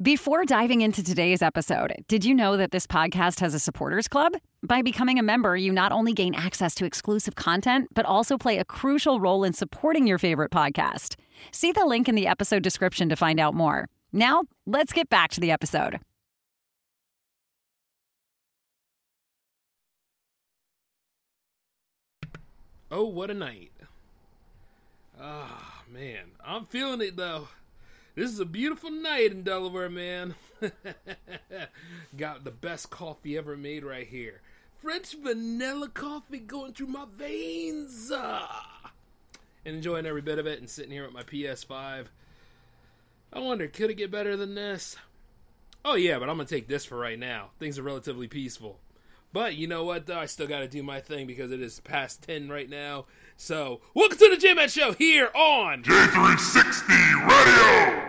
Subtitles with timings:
[0.00, 4.34] Before diving into today's episode, did you know that this podcast has a supporters club?
[4.62, 8.58] By becoming a member, you not only gain access to exclusive content, but also play
[8.58, 11.16] a crucial role in supporting your favorite podcast.
[11.50, 13.88] See the link in the episode description to find out more.
[14.12, 15.98] Now, let's get back to the episode.
[22.88, 23.72] Oh, what a night.
[25.20, 26.26] Ah, oh, man.
[26.44, 27.48] I'm feeling it, though.
[28.18, 30.34] This is a beautiful night in Delaware, man.
[32.16, 34.40] Got the best coffee ever made right here.
[34.82, 38.10] French vanilla coffee going through my veins.
[38.12, 38.90] Ah.
[39.64, 42.06] Enjoying every bit of it and sitting here with my PS5.
[43.32, 44.96] I wonder, could it get better than this?
[45.84, 47.50] Oh, yeah, but I'm going to take this for right now.
[47.60, 48.80] Things are relatively peaceful.
[49.32, 50.18] But you know what, though?
[50.18, 53.04] I still got to do my thing because it is past 10 right now.
[53.36, 58.07] So, welcome to the J Man Show here on J360 Radio!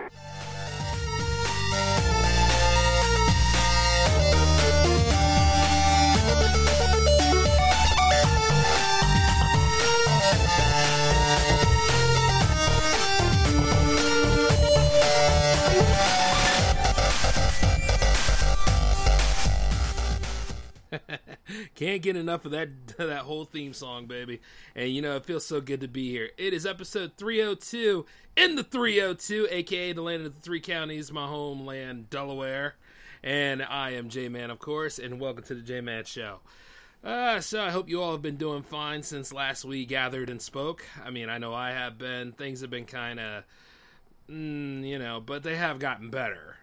[21.74, 24.40] Can't get enough of that that whole theme song, baby.
[24.74, 26.30] And you know, it feels so good to be here.
[26.36, 31.26] It is episode 302 in the 302, aka the land of the three counties, my
[31.26, 32.74] homeland, Delaware.
[33.22, 36.40] And I am J Man, of course, and welcome to the J Man Show.
[37.02, 40.40] Uh, so I hope you all have been doing fine since last we gathered and
[40.40, 40.84] spoke.
[41.02, 42.32] I mean, I know I have been.
[42.32, 43.44] Things have been kind of,
[44.28, 46.56] mm, you know, but they have gotten better,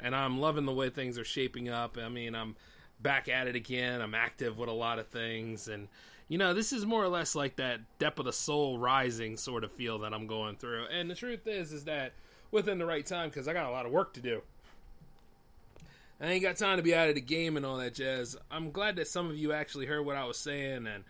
[0.00, 1.96] and I'm loving the way things are shaping up.
[1.96, 2.56] I mean, I'm
[3.04, 4.00] back at it again.
[4.00, 5.86] I'm active with a lot of things, and
[6.26, 9.62] you know, this is more or less like that depth of the soul rising sort
[9.62, 10.86] of feel that I'm going through.
[10.86, 12.14] And the truth is, is that
[12.50, 14.42] within the right time, because I got a lot of work to do.
[16.20, 18.36] I ain't got time to be out of the game and all that jazz.
[18.50, 21.04] I'm glad that some of you actually heard what I was saying and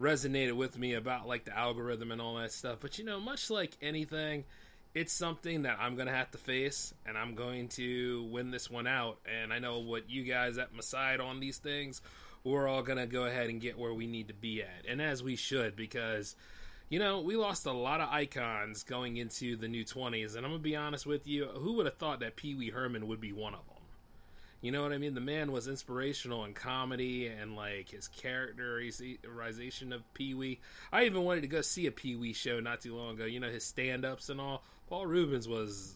[0.00, 2.78] resonated with me about like the algorithm and all that stuff.
[2.80, 4.44] But you know, much like anything,
[4.96, 8.70] it's something that I'm going to have to face, and I'm going to win this
[8.70, 9.18] one out.
[9.30, 12.00] And I know what you guys at my side on these things,
[12.44, 14.86] we're all going to go ahead and get where we need to be at.
[14.88, 16.34] And as we should, because,
[16.88, 20.34] you know, we lost a lot of icons going into the new 20s.
[20.34, 22.70] And I'm going to be honest with you, who would have thought that Pee Wee
[22.70, 23.76] Herman would be one of them?
[24.62, 25.12] You know what I mean?
[25.14, 30.60] The man was inspirational in comedy and like his characterization of Pee Wee.
[30.90, 33.26] I even wanted to go see a Pee Wee show not too long ago.
[33.26, 34.64] You know his stand-ups and all.
[34.88, 35.94] Paul Reubens was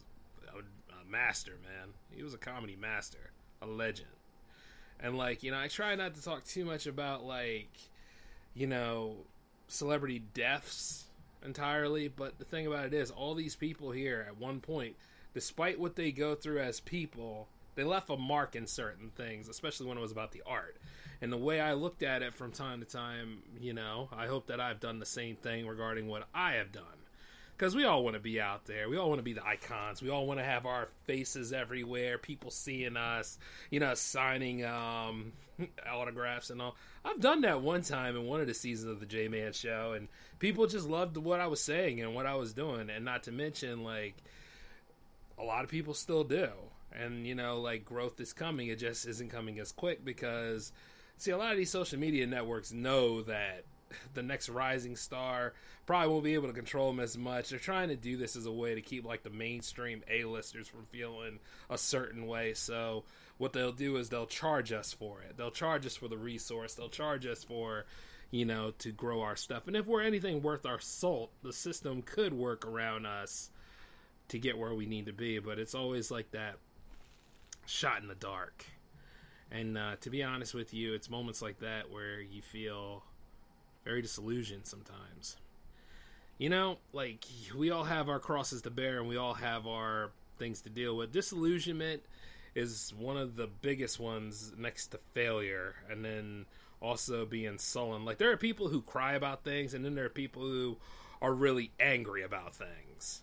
[0.48, 1.94] a, a master, man.
[2.10, 3.30] He was a comedy master,
[3.62, 4.08] a legend.
[4.98, 7.70] And like you know, I try not to talk too much about like
[8.54, 9.16] you know
[9.68, 11.04] celebrity deaths
[11.44, 14.96] entirely, but the thing about it is, all these people here at one point,
[15.32, 19.86] despite what they go through as people they left a mark in certain things, especially
[19.86, 20.76] when it was about the art.
[21.22, 24.48] And the way I looked at it from time to time, you know, I hope
[24.48, 26.84] that I've done the same thing regarding what I have done.
[27.60, 28.88] Because we all want to be out there.
[28.88, 30.00] We all want to be the icons.
[30.00, 33.36] We all want to have our faces everywhere, people seeing us,
[33.68, 35.32] you know, signing um,
[35.92, 36.74] autographs and all.
[37.04, 39.92] I've done that one time in one of the seasons of the J Man show,
[39.94, 42.88] and people just loved what I was saying and what I was doing.
[42.88, 44.14] And not to mention, like,
[45.38, 46.48] a lot of people still do
[46.92, 50.72] and you know like growth is coming it just isn't coming as quick because
[51.18, 53.64] see a lot of these social media networks know that
[54.14, 55.54] the next rising star
[55.86, 57.50] probably won't be able to control them as much.
[57.50, 60.86] They're trying to do this as a way to keep like the mainstream a-listers from
[60.86, 62.54] feeling a certain way.
[62.54, 63.04] So
[63.38, 65.36] what they'll do is they'll charge us for it.
[65.36, 66.74] They'll charge us for the resource.
[66.74, 67.86] They'll charge us for
[68.30, 69.66] you know to grow our stuff.
[69.66, 73.50] And if we're anything worth our salt the system could work around us
[74.30, 75.38] to get where we need to be.
[75.38, 76.56] But it's always like that
[77.66, 78.64] shot in the dark.
[79.50, 83.02] And uh, to be honest with you, it's moments like that where you feel
[83.84, 85.36] very disillusioned sometimes.
[86.38, 87.24] You know, like
[87.56, 90.96] we all have our crosses to bear and we all have our things to deal
[90.96, 91.12] with.
[91.12, 92.02] Disillusionment
[92.54, 96.46] is one of the biggest ones next to failure and then
[96.80, 98.04] also being sullen.
[98.04, 100.78] Like there are people who cry about things and then there are people who
[101.20, 103.22] are really angry about things.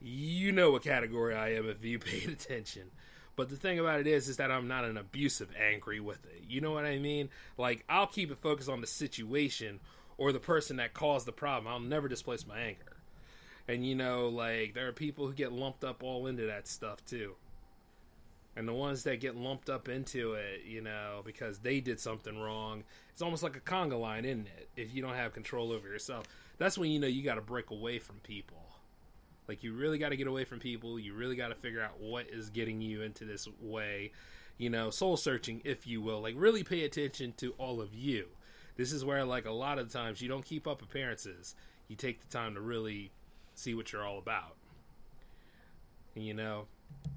[0.00, 2.90] You know what category I am if you paid attention.
[3.34, 6.42] But the thing about it is, is that I'm not an abusive angry with it.
[6.46, 7.30] You know what I mean?
[7.56, 9.80] Like I'll keep it focused on the situation
[10.18, 11.72] or the person that caused the problem.
[11.72, 12.96] I'll never displace my anger.
[13.68, 17.04] And you know, like there are people who get lumped up all into that stuff
[17.06, 17.34] too.
[18.54, 22.38] And the ones that get lumped up into it, you know, because they did something
[22.38, 24.68] wrong, it's almost like a conga line, isn't it?
[24.76, 26.26] If you don't have control over yourself,
[26.58, 28.61] that's when you know you got to break away from people
[29.48, 30.98] Like you really got to get away from people.
[30.98, 34.12] You really got to figure out what is getting you into this way.
[34.58, 36.20] You know, soul searching, if you will.
[36.20, 38.28] Like really pay attention to all of you.
[38.76, 41.54] This is where like a lot of times you don't keep up appearances.
[41.88, 43.10] You take the time to really
[43.54, 44.56] see what you're all about.
[46.14, 46.66] You know,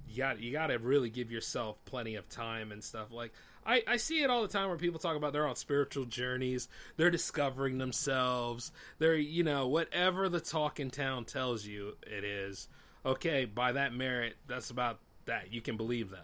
[0.08, 3.12] you got you got to really give yourself plenty of time and stuff.
[3.12, 3.34] Like
[3.66, 6.68] I, I see it all the time where people talk about they're on spiritual journeys,
[6.98, 12.68] they're discovering themselves, they're you know whatever the talk in town tells you it is.
[13.06, 15.54] Okay, by that merit, that's about that.
[15.54, 16.22] You can believe them.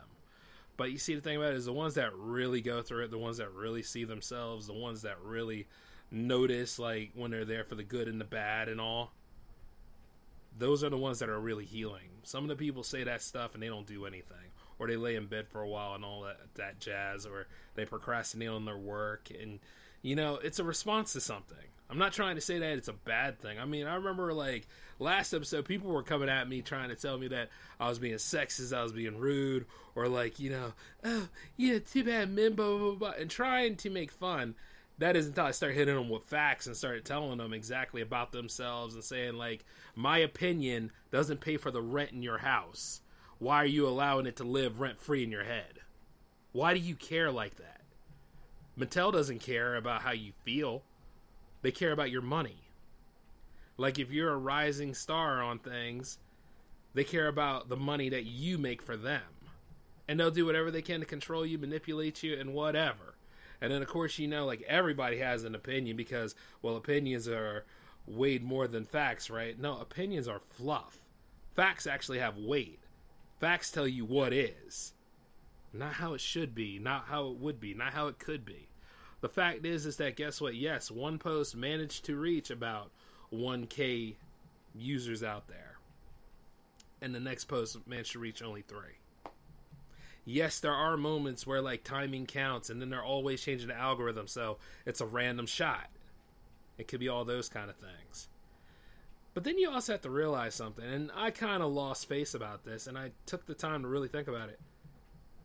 [0.78, 3.12] But you see, the thing about it is the ones that really go through it,
[3.12, 5.68] the ones that really see themselves, the ones that really
[6.10, 9.12] notice like when they're there for the good and the bad and all
[10.58, 12.10] those are the ones that are really healing.
[12.24, 14.51] Some of the people say that stuff and they don't do anything,
[14.82, 17.46] or they lay in bed for a while and all that that jazz, or
[17.76, 19.60] they procrastinate on their work, and
[20.02, 21.56] you know it's a response to something.
[21.88, 23.60] I'm not trying to say that it's a bad thing.
[23.60, 24.68] I mean, I remember like
[24.98, 27.50] last episode, people were coming at me trying to tell me that
[27.80, 30.74] I was being sexist, I was being rude, or like you know,
[31.06, 31.28] oh
[31.58, 34.56] yeah, too bad men, blah blah blah, and trying to make fun
[34.98, 38.32] that is until I start hitting them with facts and started telling them exactly about
[38.32, 39.64] themselves and saying like,
[39.96, 43.02] my opinion doesn't pay for the rent in your house.
[43.42, 45.80] Why are you allowing it to live rent free in your head?
[46.52, 47.82] Why do you care like that?
[48.78, 50.84] Mattel doesn't care about how you feel.
[51.64, 52.58] They care about your money.
[53.78, 56.20] Like if you're a rising star on things,
[56.94, 59.24] they care about the money that you make for them.
[60.08, 63.16] And they'll do whatever they can to control you, manipulate you, and whatever.
[63.60, 67.66] And then, of course, you know, like everybody has an opinion because, well, opinions are
[68.06, 69.60] weighed more than facts, right?
[69.60, 71.00] No, opinions are fluff.
[71.56, 72.81] Facts actually have weight.
[73.42, 74.94] Facts tell you what is,
[75.74, 78.70] not how it should be, not how it would be, not how it could be.
[79.20, 80.56] The fact is, is that guess what?
[80.56, 82.92] Yes, one post managed to reach about
[83.34, 84.16] 1K
[84.74, 85.78] users out there,
[87.02, 89.02] and the next post managed to reach only three
[90.26, 94.28] yes, there are moments where like timing counts, and then they're always changing the algorithm,
[94.28, 95.90] so it's a random shot.
[96.78, 98.28] It could be all those kind of things.
[99.34, 102.66] But then you also have to realize something, and I kind of lost face about
[102.66, 104.60] this, and I took the time to really think about it.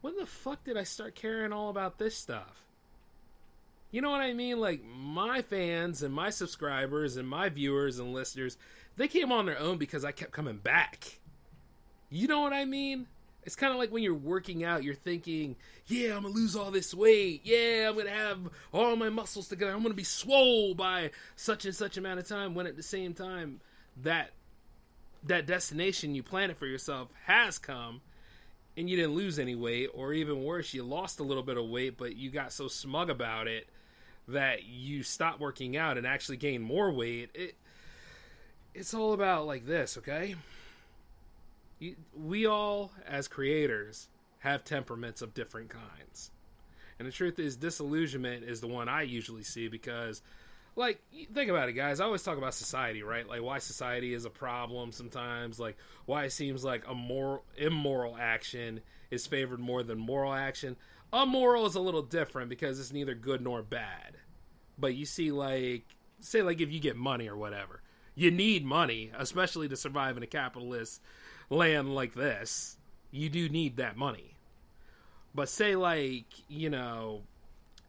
[0.00, 2.64] When the fuck did I start caring all about this stuff?
[3.92, 4.60] You know what I mean?
[4.60, 8.58] Like, my fans and my subscribers and my viewers and listeners,
[8.96, 11.20] they came on their own because I kept coming back.
[12.10, 13.06] You know what I mean?
[13.44, 15.54] It's kind of like when you're working out, you're thinking,
[15.86, 17.42] yeah, I'm going to lose all this weight.
[17.44, 18.40] Yeah, I'm going to have
[18.72, 19.70] all my muscles together.
[19.70, 22.82] I'm going to be swole by such and such amount of time when at the
[22.82, 23.60] same time
[24.02, 24.30] that
[25.24, 28.00] that destination you planted for yourself has come
[28.76, 31.68] and you didn't lose any weight or even worse, you lost a little bit of
[31.68, 33.68] weight but you got so smug about it
[34.28, 37.30] that you stopped working out and actually gained more weight.
[37.34, 37.54] It
[38.74, 40.36] it's all about like this, okay?
[42.14, 44.08] we all, as creators,
[44.40, 46.30] have temperaments of different kinds.
[46.98, 50.22] And the truth is, disillusionment is the one I usually see because,
[50.76, 51.00] like,
[51.34, 52.00] think about it, guys.
[52.00, 53.28] I always talk about society, right?
[53.28, 58.16] Like, why society is a problem sometimes, like, why it seems like a moral, immoral
[58.16, 58.80] action
[59.10, 60.76] is favored more than moral action.
[61.12, 64.18] Immoral is a little different because it's neither good nor bad.
[64.78, 65.84] But you see, like,
[66.20, 67.80] say, like, if you get money or whatever,
[68.14, 71.00] you need money, especially to survive in a capitalist
[71.50, 72.76] land like this,
[73.10, 74.36] you do need that money.
[75.34, 77.22] But say like, you know,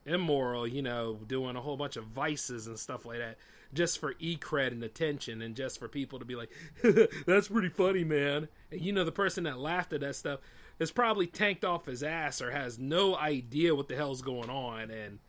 [0.08, 3.38] immoral, you know, doing a whole bunch of vices and stuff like that,
[3.74, 6.50] just for e cred and attention, and just for people to be like,
[7.26, 10.40] "That's pretty funny, man." And you know, the person that laughed at that stuff
[10.80, 14.90] is probably tanked off his ass or has no idea what the hell's going on,
[14.90, 15.20] and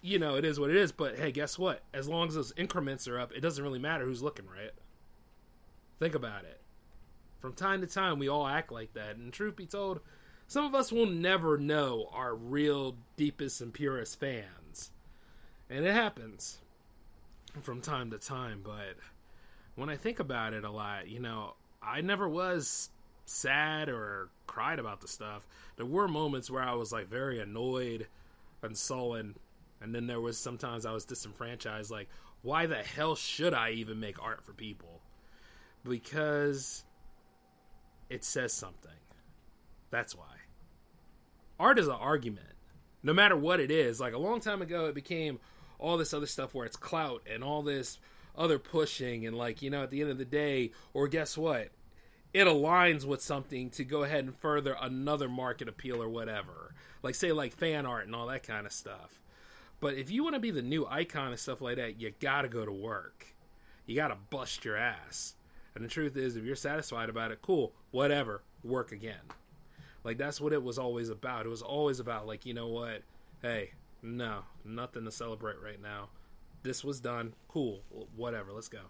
[0.00, 0.92] you know, it is what it is.
[0.92, 1.82] But hey, guess what?
[1.92, 4.72] As long as those increments are up, it doesn't really matter who's looking, right?
[5.98, 6.60] Think about it.
[7.40, 9.16] From time to time, we all act like that.
[9.16, 10.00] And truth be told,
[10.54, 14.92] some of us will never know our real, deepest, and purest fans.
[15.68, 16.58] And it happens
[17.62, 18.60] from time to time.
[18.62, 18.94] But
[19.74, 22.90] when I think about it a lot, you know, I never was
[23.26, 25.44] sad or cried about the stuff.
[25.74, 28.06] There were moments where I was like very annoyed
[28.62, 29.34] and sullen.
[29.80, 31.90] And then there was sometimes I was disenfranchised.
[31.90, 32.08] Like,
[32.42, 35.00] why the hell should I even make art for people?
[35.82, 36.84] Because
[38.08, 38.92] it says something.
[39.90, 40.33] That's why.
[41.58, 42.46] Art is an argument.
[43.02, 44.00] No matter what it is.
[44.00, 45.38] Like a long time ago, it became
[45.78, 47.98] all this other stuff where it's clout and all this
[48.36, 49.26] other pushing.
[49.26, 51.70] And, like, you know, at the end of the day, or guess what?
[52.32, 56.74] It aligns with something to go ahead and further another market appeal or whatever.
[57.02, 59.20] Like, say, like fan art and all that kind of stuff.
[59.80, 62.48] But if you want to be the new icon and stuff like that, you gotta
[62.48, 63.26] go to work.
[63.86, 65.34] You gotta bust your ass.
[65.74, 69.20] And the truth is, if you're satisfied about it, cool, whatever, work again.
[70.04, 71.46] Like that's what it was always about.
[71.46, 73.02] It was always about like, you know what?
[73.42, 73.70] Hey,
[74.02, 76.08] no, nothing to celebrate right now.
[76.62, 77.34] This was done.
[77.48, 77.80] Cool,
[78.16, 78.52] whatever.
[78.52, 78.80] Let's go.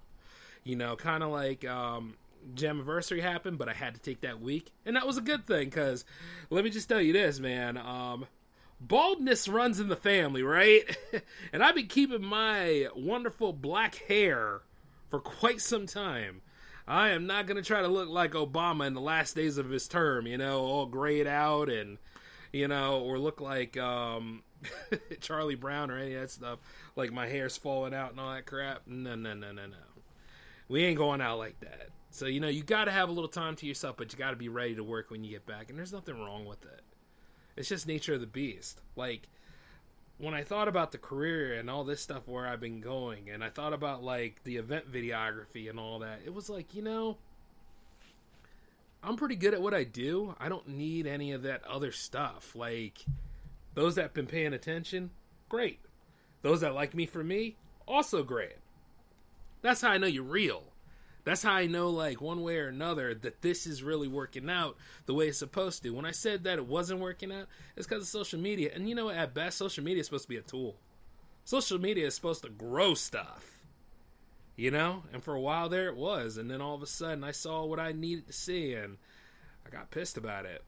[0.65, 2.17] You know, kind of like um,
[2.55, 5.67] Jamiversary happened, but I had to take that week, and that was a good thing
[5.69, 6.05] because
[6.51, 7.77] let me just tell you this, man.
[7.77, 8.27] Um,
[8.81, 10.97] baldness runs in the family, right?
[11.53, 14.63] and I've been keeping my wonderful black hair
[15.11, 16.43] for quite some time.
[16.87, 19.71] I am not going to try to look like Obama in the last days of
[19.71, 21.99] his term, you know, all grayed out and,
[22.53, 24.43] you know, or look like um,
[25.21, 26.59] Charlie Brown or any of that stuff,
[26.95, 28.83] like my hair's falling out and all that crap.
[28.87, 29.77] No, no, no, no, no.
[30.69, 31.89] We ain't going out like that.
[32.11, 34.31] So, you know, you got to have a little time to yourself, but you got
[34.31, 35.69] to be ready to work when you get back.
[35.69, 36.83] And there's nothing wrong with it.
[37.57, 38.81] It's just nature of the beast.
[38.95, 39.29] Like,
[40.19, 43.43] when I thought about the career and all this stuff where I've been going, and
[43.43, 47.19] I thought about like the event videography and all that, it was like, you know,
[49.03, 50.35] I'm pretty good at what I do.
[50.41, 52.55] I don't need any of that other stuff.
[52.55, 53.05] Like,
[53.75, 55.11] those that have been paying attention,
[55.49, 55.81] great.
[56.43, 57.57] Those that like me for me,
[57.87, 58.57] also great.
[59.63, 60.65] That's how I know you're real.
[61.25, 64.77] That's how I know, like, one way or another, that this is really working out
[65.07, 65.91] the way it's supposed to.
[65.91, 68.71] When I said that it wasn't working out, it's because of social media.
[68.75, 70.77] And you know, at best, social media is supposed to be a tool.
[71.45, 73.59] Social media is supposed to grow stuff.
[74.57, 75.03] You know?
[75.13, 76.37] And for a while there it was.
[76.37, 78.99] And then all of a sudden I saw what I needed to see and
[79.67, 80.63] I got pissed about it.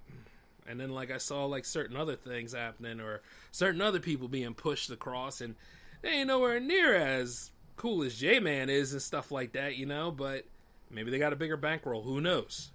[0.68, 3.22] And then, like, I saw, like, certain other things happening or
[3.52, 5.54] certain other people being pushed across and
[6.02, 9.86] they ain't nowhere near as cool as J Man is and stuff like that, you
[9.86, 10.44] know, but
[10.90, 12.02] maybe they got a bigger bankroll.
[12.02, 12.70] Who knows?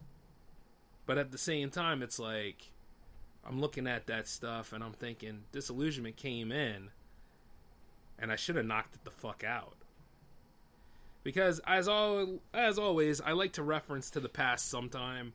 [1.05, 2.71] But at the same time, it's like
[3.45, 6.89] I'm looking at that stuff and I'm thinking disillusionment came in
[8.19, 9.75] and I should have knocked it the fuck out.
[11.23, 15.33] Because as al- as always, I like to reference to the past sometime,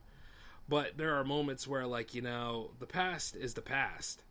[0.67, 4.23] but there are moments where like, you know, the past is the past.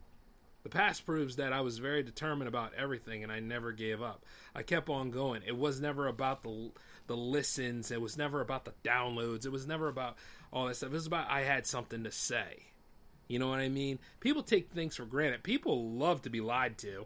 [0.67, 4.25] The past proves that I was very determined about everything and I never gave up.
[4.53, 5.43] I kept on going.
[5.47, 6.71] It was never about the
[7.07, 10.17] the listens, it was never about the downloads, it was never about
[10.51, 10.89] all that stuff.
[10.89, 12.65] It was about I had something to say.
[13.29, 13.99] You know what I mean?
[14.19, 15.41] People take things for granted.
[15.41, 17.05] People love to be lied to.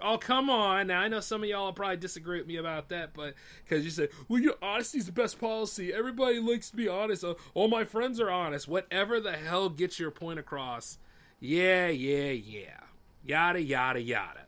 [0.00, 0.86] Oh, come on.
[0.86, 3.90] Now, I know some of y'all probably disagree with me about that, but because you
[3.90, 5.92] say, well, your honesty is the best policy.
[5.92, 7.24] Everybody likes to be honest.
[7.24, 8.66] Uh, all my friends are honest.
[8.66, 10.96] Whatever the hell gets your point across.
[11.38, 12.85] Yeah, yeah, yeah
[13.26, 14.46] yada yada yada.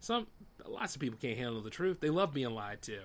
[0.00, 0.26] Some
[0.66, 2.00] lots of people can't handle the truth.
[2.00, 3.00] They love being lied to.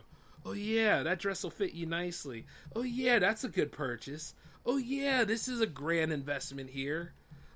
[0.45, 2.45] Oh yeah, that dress will fit you nicely.
[2.75, 4.33] Oh yeah, that's a good purchase.
[4.65, 7.13] Oh yeah, this is a grand investment here.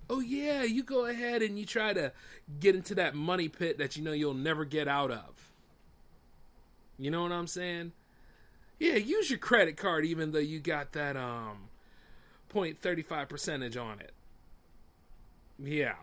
[0.10, 2.12] Oh yeah, you go ahead and you try to
[2.60, 5.52] get into that money pit that you know you'll never get out of.
[6.98, 7.94] You know what I'm saying?
[8.80, 11.70] Yeah, use your credit card even though you got that um
[12.54, 14.12] 0.35 percentage on it.
[15.58, 15.96] Yeah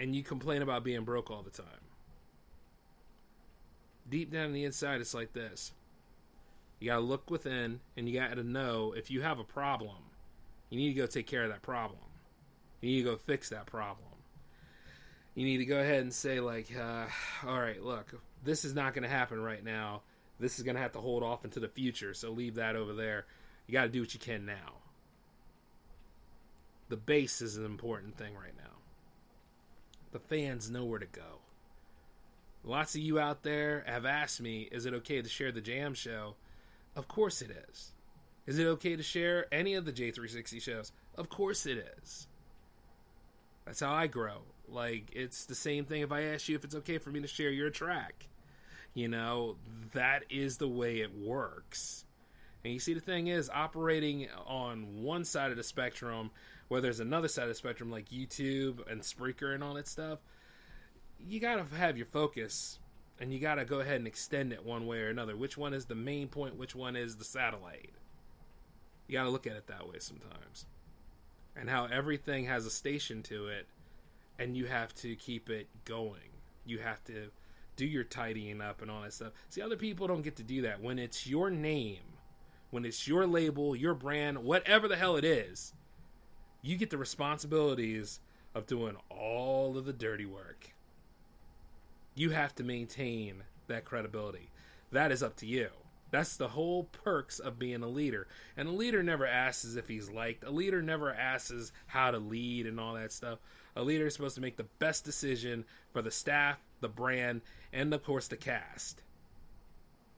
[0.00, 1.66] and you complain about being broke all the time.
[4.08, 5.72] Deep down on the inside, it's like this.
[6.80, 9.96] You gotta look within, and you gotta know if you have a problem,
[10.70, 11.98] you need to go take care of that problem.
[12.80, 14.04] You need to go fix that problem.
[15.34, 17.06] You need to go ahead and say, like, uh,
[17.46, 18.14] all right, look,
[18.44, 20.02] this is not gonna happen right now.
[20.40, 23.26] This is gonna have to hold off into the future, so leave that over there.
[23.66, 24.74] You gotta do what you can now.
[26.88, 28.77] The base is an important thing right now
[30.12, 31.40] the fans know where to go.
[32.64, 35.94] Lots of you out there have asked me, is it okay to share the jam
[35.94, 36.34] show?
[36.96, 37.92] Of course it is.
[38.46, 40.92] Is it okay to share any of the J360 shows?
[41.16, 42.26] Of course it is.
[43.64, 44.38] That's how I grow.
[44.66, 47.28] Like, it's the same thing if I ask you if it's okay for me to
[47.28, 48.26] share your track.
[48.94, 49.56] You know,
[49.92, 52.04] that is the way it works.
[52.68, 56.30] And you see, the thing is, operating on one side of the spectrum
[56.68, 60.18] where there's another side of the spectrum like YouTube and Spreaker and all that stuff,
[61.18, 62.78] you gotta have your focus
[63.18, 65.34] and you gotta go ahead and extend it one way or another.
[65.34, 66.58] Which one is the main point?
[66.58, 67.88] Which one is the satellite?
[69.06, 70.66] You gotta look at it that way sometimes.
[71.56, 73.66] And how everything has a station to it,
[74.38, 76.36] and you have to keep it going.
[76.66, 77.30] You have to
[77.76, 79.32] do your tidying up and all that stuff.
[79.48, 80.82] See, other people don't get to do that.
[80.82, 82.00] When it's your name,
[82.70, 85.72] when it's your label, your brand, whatever the hell it is,
[86.62, 88.20] you get the responsibilities
[88.54, 90.70] of doing all of the dirty work.
[92.14, 94.50] You have to maintain that credibility.
[94.90, 95.68] That is up to you.
[96.10, 98.26] That's the whole perks of being a leader.
[98.56, 100.42] And a leader never asks if he's liked.
[100.42, 103.38] A leader never asks how to lead and all that stuff.
[103.76, 107.92] A leader is supposed to make the best decision for the staff, the brand, and
[107.92, 109.02] of course the cast.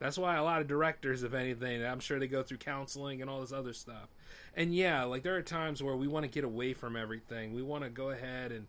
[0.01, 3.29] That's why a lot of directors, if anything, I'm sure they go through counseling and
[3.29, 4.09] all this other stuff.
[4.57, 7.53] And yeah, like there are times where we want to get away from everything.
[7.53, 8.65] We want to go ahead and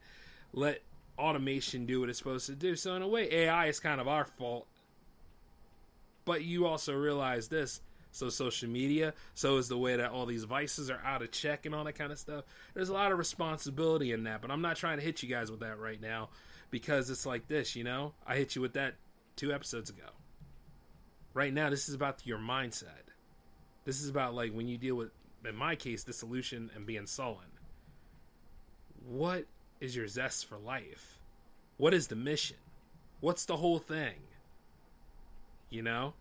[0.53, 0.83] let
[1.19, 2.77] automation do what it's supposed to do.
[2.77, 4.67] So in a way, AI is kind of our fault.
[6.27, 7.81] But you also realize this.
[8.15, 11.65] So social media, so is the way that all these vices are out of check
[11.65, 12.45] and all that kind of stuff.
[12.75, 15.51] There's a lot of responsibility in that, but I'm not trying to hit you guys
[15.51, 16.29] with that right now
[16.71, 18.13] because it's like this, you know?
[18.27, 18.97] I hit you with that
[19.35, 20.11] two episodes ago.
[21.35, 23.11] Right now, this is about your mindset.
[23.85, 25.11] This is about like when you deal with,
[25.47, 27.59] in my case, dissolution and being sullen.
[29.05, 29.47] What
[29.81, 31.19] is your zest for life?
[31.79, 32.59] What is the mission?
[33.21, 34.15] What's the whole thing?
[35.71, 36.15] You know?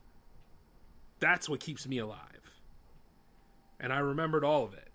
[1.20, 2.18] That's what keeps me alive.
[3.80, 4.88] And I remembered all of it.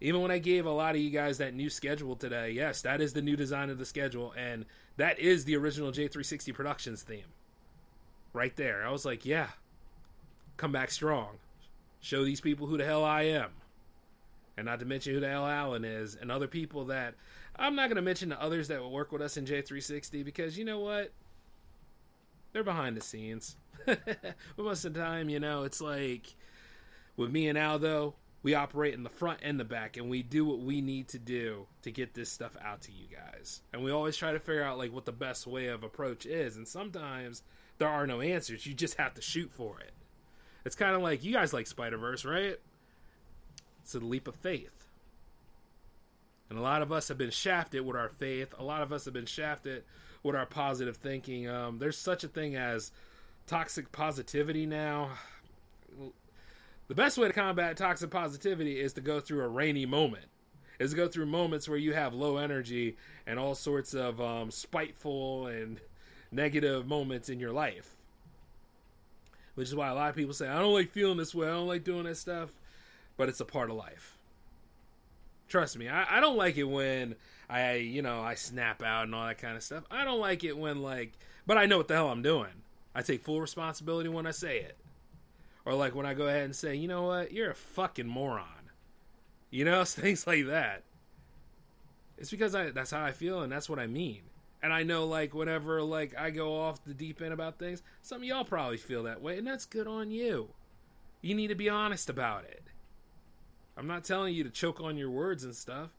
[0.00, 3.00] Even when I gave a lot of you guys that new schedule today, yes, that
[3.00, 4.66] is the new design of the schedule, and
[4.96, 7.24] that is the original J360 Productions theme.
[8.34, 8.86] Right there.
[8.86, 9.48] I was like, yeah,
[10.58, 11.38] come back strong.
[12.00, 13.50] Show these people who the hell I am.
[14.58, 17.14] And not to mention who the hell Allen is, and other people that
[17.56, 20.58] I'm not going to mention the others that will work with us in J360 because
[20.58, 21.12] you know what?
[22.52, 23.56] They're behind the scenes.
[23.86, 26.34] but most of the time, you know, it's like
[27.16, 30.22] with me and Al, though, we operate in the front and the back, and we
[30.22, 33.62] do what we need to do to get this stuff out to you guys.
[33.72, 36.56] And we always try to figure out like what the best way of approach is.
[36.56, 37.42] And sometimes
[37.78, 39.92] there are no answers; you just have to shoot for it.
[40.64, 42.58] It's kind of like you guys like Spider Verse, right?
[43.82, 44.86] It's a leap of faith.
[46.48, 48.54] And a lot of us have been shafted with our faith.
[48.58, 49.84] A lot of us have been shafted
[50.22, 51.48] with our positive thinking.
[51.48, 52.92] Um, there's such a thing as
[53.46, 55.10] toxic positivity now.
[56.88, 60.26] The best way to combat toxic positivity is to go through a rainy moment.
[60.78, 64.50] Is to go through moments where you have low energy and all sorts of um,
[64.50, 65.80] spiteful and
[66.30, 67.96] negative moments in your life.
[69.54, 71.46] Which is why a lot of people say, I don't like feeling this way.
[71.46, 72.50] I don't like doing that stuff.
[73.16, 74.16] But it's a part of life.
[75.46, 77.14] Trust me, I, I don't like it when
[77.48, 79.84] I, you know, I snap out and all that kind of stuff.
[79.90, 81.12] I don't like it when, like,
[81.46, 82.50] but I know what the hell I'm doing.
[82.94, 84.76] I take full responsibility when I say it.
[85.64, 88.70] Or like when I go ahead and say, you know what, you're a fucking moron.
[89.50, 90.82] You know, things like that.
[92.16, 94.22] It's because I that's how I feel and that's what I mean.
[94.64, 98.22] And I know like whenever like I go off the deep end about things, some
[98.22, 100.48] of y'all probably feel that way, and that's good on you.
[101.20, 102.62] You need to be honest about it.
[103.76, 105.90] I'm not telling you to choke on your words and stuff.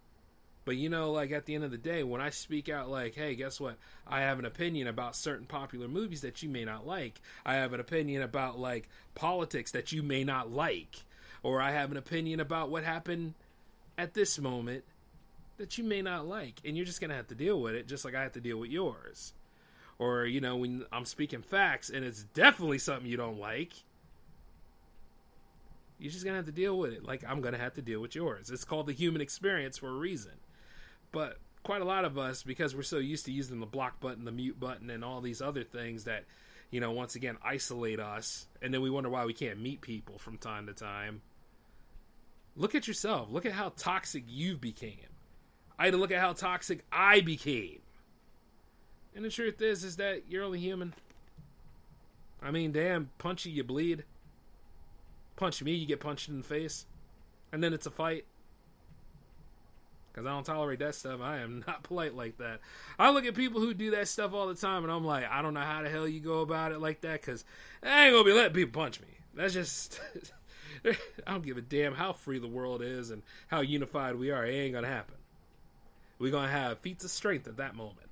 [0.65, 3.13] But you know, like at the end of the day, when I speak out, like,
[3.13, 3.77] hey, guess what?
[4.07, 7.21] I have an opinion about certain popular movies that you may not like.
[7.45, 11.03] I have an opinion about like politics that you may not like.
[11.43, 13.35] Or I have an opinion about what happened
[13.95, 14.85] at this moment
[15.57, 16.61] that you may not like.
[16.65, 18.57] And you're just to have to deal with it, just like I have to deal
[18.57, 19.33] with yours.
[19.97, 23.73] Or, you know, when I'm speaking facts and it's definitely something you don't like,
[25.97, 27.05] you're just to have to deal with it.
[27.05, 28.51] Like I'm to have to deal with yours.
[28.51, 30.33] It's called the human experience for a reason.
[31.11, 34.25] But quite a lot of us, because we're so used to using the block button,
[34.25, 36.25] the mute button, and all these other things that,
[36.69, 40.17] you know, once again isolate us, and then we wonder why we can't meet people
[40.17, 41.21] from time to time.
[42.57, 43.29] Look at yourself.
[43.31, 45.14] Look at how toxic you've became.
[45.77, 47.79] I had to look at how toxic I became.
[49.15, 50.93] And the truth is, is that you're only human.
[52.41, 54.03] I mean, damn, punch you, you bleed.
[55.35, 56.85] Punch me, you get punched in the face.
[57.51, 58.25] And then it's a fight
[60.15, 61.19] because I don't tolerate that stuff.
[61.21, 62.61] I am not polite like that.
[62.97, 65.41] I look at people who do that stuff all the time, and I'm like, I
[65.41, 67.43] don't know how the hell you go about it like that, because
[67.83, 69.07] I ain't gonna be letting people punch me.
[69.33, 69.99] That's just.
[70.85, 74.45] I don't give a damn how free the world is and how unified we are.
[74.45, 75.15] It ain't gonna happen.
[76.19, 78.09] We're gonna have feats of strength at that moment.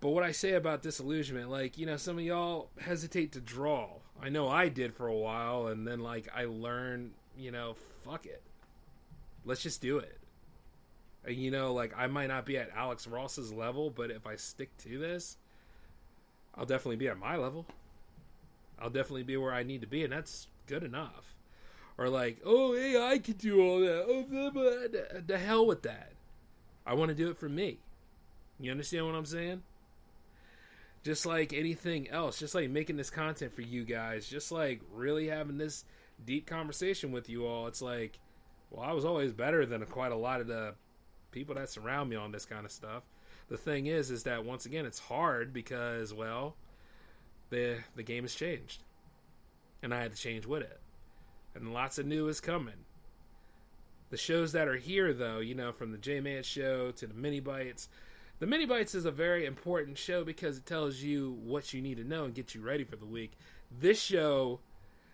[0.00, 3.88] But what I say about disillusionment, like, you know, some of y'all hesitate to draw.
[4.20, 8.26] I know I did for a while, and then, like, I learned, you know, fuck
[8.26, 8.42] it
[9.44, 10.18] let's just do it.
[11.24, 14.36] And, you know, like I might not be at Alex Ross's level, but if I
[14.36, 15.36] stick to this,
[16.54, 17.66] I'll definitely be at my level.
[18.78, 21.34] I'll definitely be where I need to be, and that's good enough.
[21.98, 24.04] Or like, oh, hey, I can do all that.
[24.08, 25.20] Oh, blah, blah.
[25.26, 26.12] the hell with that.
[26.86, 27.78] I want to do it for me.
[28.58, 29.62] You understand what I'm saying?
[31.02, 35.28] Just like anything else, just like making this content for you guys, just like really
[35.28, 35.84] having this
[36.24, 37.66] deep conversation with you all.
[37.66, 38.18] It's like
[38.72, 40.74] well, I was always better than quite a lot of the
[41.30, 43.02] people that surround me on this kind of stuff.
[43.48, 46.56] The thing is, is that once again, it's hard because, well,
[47.50, 48.82] the the game has changed,
[49.82, 50.80] and I had to change with it,
[51.54, 52.86] and lots of new is coming.
[54.10, 57.14] The shows that are here, though, you know, from the J Man show to the
[57.14, 57.88] mini bites,
[58.42, 61.98] The Mini Bites is a very important show because it tells you what you need
[61.98, 63.38] to know and gets you ready for the week.
[63.70, 64.58] This show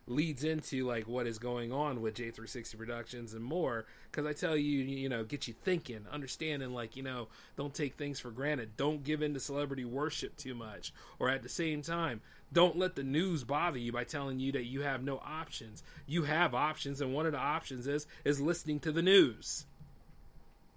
[0.08, 4.56] leads into like what is going on with J360 Productions and more because I tell
[4.56, 8.76] you, you know, get you thinking, understanding like, you know, don't take things for granted.
[8.76, 10.92] Don't give in to celebrity worship too much.
[11.18, 14.64] Or at the same time, don't let the news bother you by telling you that
[14.64, 15.82] you have no options.
[16.06, 19.66] You have options and one of the options is is listening to the news.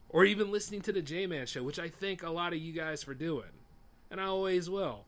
[0.09, 3.01] Or even listening to the J-Man show, which I thank a lot of you guys
[3.01, 3.51] for doing.
[4.09, 5.05] And I always will.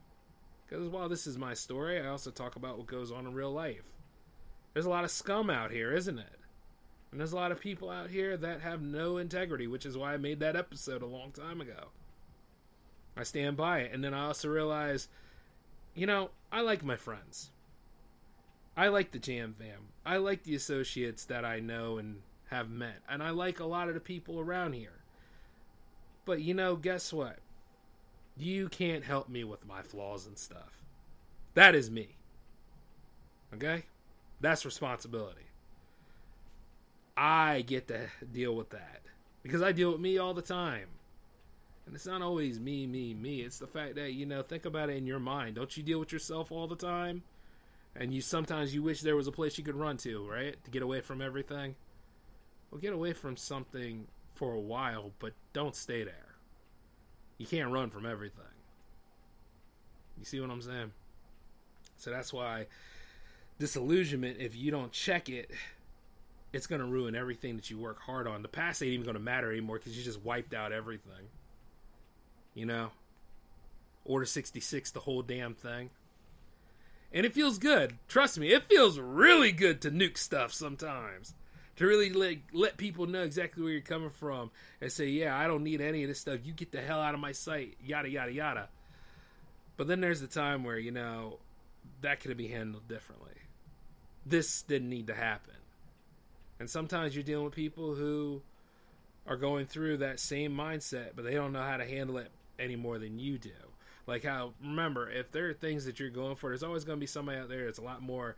[0.65, 3.51] Because while this is my story, I also talk about what goes on in real
[3.51, 3.92] life.
[4.73, 6.39] There's a lot of scum out here, isn't it?
[7.12, 10.13] And there's a lot of people out here that have no integrity, which is why
[10.13, 11.89] I made that episode a long time ago.
[13.15, 13.91] I stand by it.
[13.93, 15.07] And then I also realize,
[15.93, 17.51] you know, I like my friends.
[18.75, 19.89] I like the Jam Fam.
[20.03, 23.01] I like the associates that I know and have met.
[23.07, 25.03] And I like a lot of the people around here.
[26.25, 27.38] But, you know, guess what?
[28.36, 30.81] You can't help me with my flaws and stuff.
[31.53, 32.15] That is me.
[33.53, 33.83] Okay?
[34.43, 35.47] That's responsibility.
[37.15, 38.99] I get to deal with that
[39.41, 40.88] because I deal with me all the time.
[41.86, 43.39] And it's not always me, me, me.
[43.39, 45.56] It's the fact that, you know, think about it in your mind.
[45.56, 47.23] Don't you deal with yourself all the time?
[47.95, 50.62] And you sometimes you wish there was a place you could run to, right?
[50.65, 51.75] To get away from everything.
[52.69, 56.36] Well, get away from something for a while, but don't stay there.
[57.38, 58.43] You can't run from everything.
[60.19, 60.91] You see what I'm saying?
[61.95, 62.65] So that's why
[63.63, 65.49] disillusionment, if you don't check it,
[66.52, 68.41] it's going to ruin everything that you work hard on.
[68.41, 71.30] The past ain't even going to matter anymore because you just wiped out everything.
[72.54, 72.89] You know?
[74.04, 75.91] Order 66, the whole damn thing.
[77.13, 77.97] And it feels good.
[78.10, 81.34] Trust me, it feels really good to nuke stuff sometimes.
[81.78, 85.47] To really let, let people know exactly where you're coming from and say, yeah, I
[85.47, 86.41] don't need any of this stuff.
[86.43, 87.78] You get the hell out of my sight.
[87.82, 88.67] Yada, yada, yada.
[89.78, 91.39] But then there's the time where, you know,
[92.02, 93.32] that could be handled differently.
[94.25, 95.53] This didn't need to happen.
[96.59, 98.41] And sometimes you're dealing with people who
[99.27, 102.75] are going through that same mindset, but they don't know how to handle it any
[102.75, 103.51] more than you do.
[104.05, 107.01] Like how remember, if there are things that you're going for, there's always going to
[107.01, 108.36] be somebody out there that's a lot more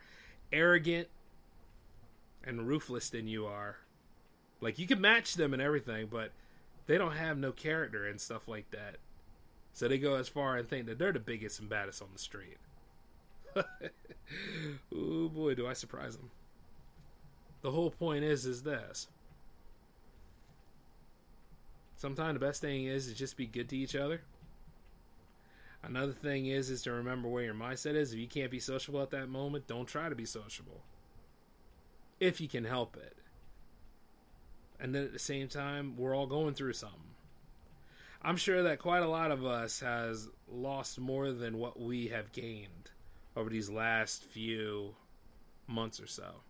[0.51, 1.07] arrogant
[2.43, 3.77] and ruthless than you are.
[4.61, 6.31] Like you can match them and everything, but
[6.87, 8.97] they don't have no character and stuff like that.
[9.73, 12.19] So they go as far and think that they're the biggest and baddest on the
[12.19, 12.57] street.
[14.95, 16.31] oh boy, do I surprise them.
[17.61, 19.07] The whole point is is this.
[21.95, 24.21] Sometimes the best thing is is just be good to each other.
[25.83, 28.11] Another thing is is to remember where your mindset is.
[28.11, 30.81] If you can't be sociable at that moment, don't try to be sociable.
[32.19, 33.17] If you can help it.
[34.79, 36.99] And then at the same time, we're all going through something.
[38.21, 42.31] I'm sure that quite a lot of us has lost more than what we have
[42.31, 42.91] gained
[43.35, 44.95] over these last few
[45.67, 46.41] months or so.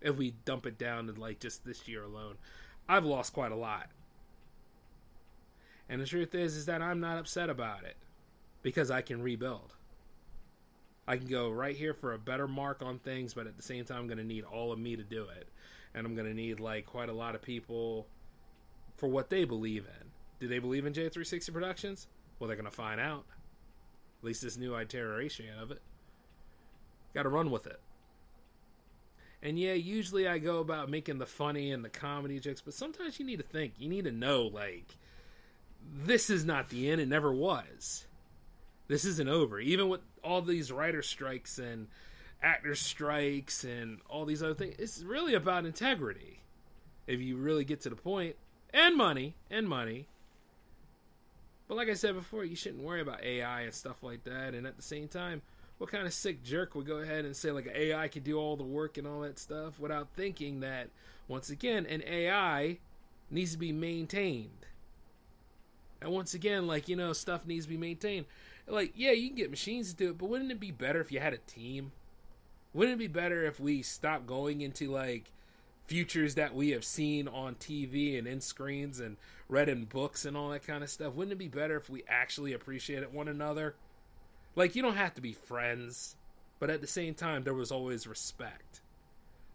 [0.00, 2.36] If we dump it down to like just this year alone,
[2.88, 3.88] I've lost quite a lot.
[5.88, 7.96] And the truth is is that I'm not upset about it
[8.62, 9.74] because I can rebuild.
[11.06, 13.84] I can go right here for a better mark on things, but at the same
[13.84, 15.48] time I'm going to need all of me to do it.
[15.94, 18.06] And I'm going to need like quite a lot of people
[18.96, 20.08] for what they believe in.
[20.38, 22.06] Do they believe in J360 Productions?
[22.38, 23.24] Well, they're going to find out.
[24.20, 25.80] At least this new iteration of it.
[27.14, 27.80] Got to run with it.
[29.42, 33.20] And yeah, usually I go about making the funny and the comedy jokes, but sometimes
[33.20, 33.74] you need to think.
[33.78, 34.96] You need to know, like,
[35.94, 37.00] this is not the end.
[37.00, 38.06] It never was.
[38.88, 39.60] This isn't over.
[39.60, 41.86] Even with all these writer strikes and
[42.42, 46.40] actor strikes and all these other things, it's really about integrity.
[47.06, 48.36] If you really get to the point,
[48.72, 50.08] and money, and money.
[51.68, 54.54] But like I said before, you shouldn't worry about AI and stuff like that.
[54.54, 55.42] And at the same time,
[55.78, 58.56] what kind of sick jerk would go ahead and say like AI could do all
[58.56, 60.88] the work and all that stuff without thinking that
[61.28, 62.78] once again an AI
[63.30, 64.66] needs to be maintained.
[66.00, 68.26] And once again, like you know, stuff needs to be maintained.
[68.66, 71.12] Like yeah, you can get machines to do it, but wouldn't it be better if
[71.12, 71.92] you had a team?
[72.74, 75.32] Wouldn't it be better if we stopped going into like
[75.86, 79.16] futures that we have seen on TV and in screens and
[79.48, 81.14] read in books and all that kind of stuff?
[81.14, 83.74] Wouldn't it be better if we actually appreciated one another?
[84.58, 86.16] Like, you don't have to be friends,
[86.58, 88.80] but at the same time, there was always respect.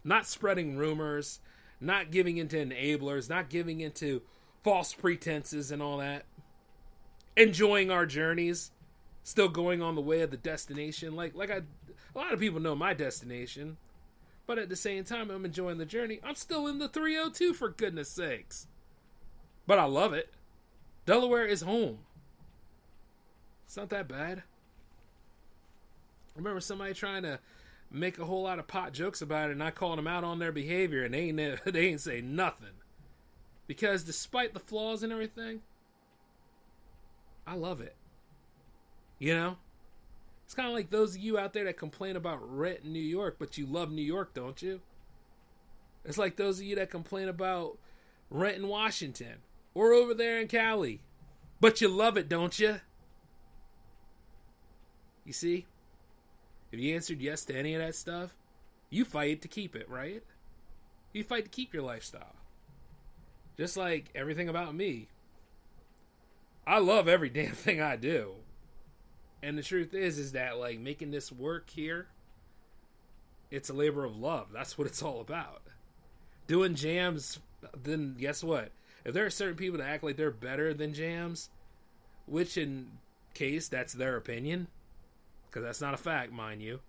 [0.02, 1.40] Not spreading rumors,
[1.78, 4.22] not giving into enablers, not giving into
[4.62, 6.24] false pretenses and all that.
[7.36, 8.70] Enjoying our journeys,
[9.24, 11.14] still going on the way of the destination.
[11.14, 11.56] Like, like I,
[12.14, 13.76] a lot of people know my destination,
[14.46, 16.18] but at the same time, I'm enjoying the journey.
[16.24, 18.68] I'm still in the 302 for goodness sakes.
[19.66, 20.32] But I love it.
[21.04, 21.98] Delaware is home.
[23.66, 24.44] It's not that bad.
[26.36, 27.38] Remember somebody trying to
[27.90, 30.38] make a whole lot of pot jokes about it, and I called them out on
[30.38, 32.68] their behavior, and they ain't they ain't say nothing.
[33.66, 35.60] Because despite the flaws and everything,
[37.46, 37.96] I love it.
[39.18, 39.56] You know,
[40.44, 42.98] it's kind of like those of you out there that complain about rent in New
[42.98, 44.80] York, but you love New York, don't you?
[46.04, 47.78] It's like those of you that complain about
[48.28, 49.36] rent in Washington
[49.72, 51.00] or over there in Cali,
[51.60, 52.80] but you love it, don't you?
[55.24, 55.66] You see?
[56.74, 58.34] If you answered yes to any of that stuff,
[58.90, 60.24] you fight to keep it, right?
[61.12, 62.34] You fight to keep your lifestyle.
[63.56, 65.06] Just like everything about me.
[66.66, 68.32] I love every damn thing I do.
[69.40, 72.08] And the truth is is that like making this work here
[73.52, 74.48] it's a labor of love.
[74.52, 75.62] That's what it's all about.
[76.48, 77.38] Doing jams
[77.84, 78.72] then guess what?
[79.04, 81.50] If there are certain people that act like they're better than jams,
[82.26, 82.88] which in
[83.32, 84.66] case that's their opinion,
[85.54, 86.80] because that's not a fact, mind you,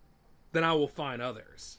[0.51, 1.77] then I will find others.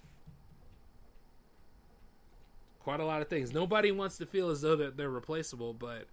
[2.79, 3.53] Quite a lot of things.
[3.53, 6.07] Nobody wants to feel as though that they're replaceable, but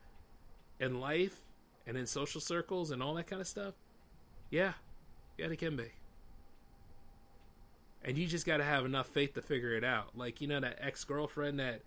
[0.79, 1.41] in life
[1.86, 3.75] and in social circles and all that kind of stuff,
[4.49, 4.73] yeah,
[5.38, 5.91] yeah, they can be.
[8.03, 10.17] And you just got to have enough faith to figure it out.
[10.17, 11.81] Like, you know, that ex girlfriend that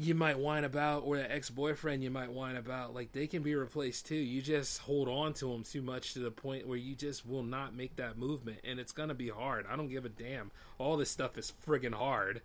[0.00, 3.56] you might whine about or that ex-boyfriend you might whine about like they can be
[3.56, 4.14] replaced too.
[4.14, 7.42] You just hold on to them too much to the point where you just will
[7.42, 9.66] not make that movement and it's gonna be hard.
[9.68, 10.52] I don't give a damn.
[10.78, 12.42] All this stuff is friggin' hard